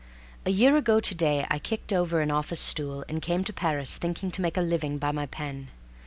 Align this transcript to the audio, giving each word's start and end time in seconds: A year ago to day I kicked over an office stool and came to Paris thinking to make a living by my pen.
A 0.47 0.49
year 0.49 0.75
ago 0.77 0.99
to 0.99 1.13
day 1.13 1.45
I 1.51 1.59
kicked 1.59 1.93
over 1.93 2.21
an 2.21 2.31
office 2.31 2.59
stool 2.59 3.05
and 3.07 3.21
came 3.21 3.43
to 3.43 3.53
Paris 3.53 3.97
thinking 3.97 4.31
to 4.31 4.41
make 4.41 4.57
a 4.57 4.61
living 4.61 4.97
by 4.97 5.11
my 5.11 5.27
pen. 5.27 5.67